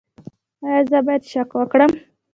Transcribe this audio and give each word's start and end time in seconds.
ایا 0.65 0.79
زه 0.89 0.99
باید 1.05 1.23
شک 1.31 1.49
وکړم؟ 1.55 1.91